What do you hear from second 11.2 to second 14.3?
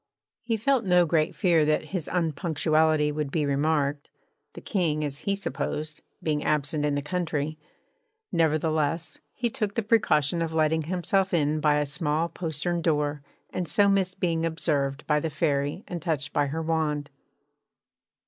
in by a small postern door, and so missed